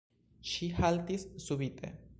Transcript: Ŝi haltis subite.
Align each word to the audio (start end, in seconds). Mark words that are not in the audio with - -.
Ŝi 0.51 0.69
haltis 0.79 1.27
subite. 1.49 1.97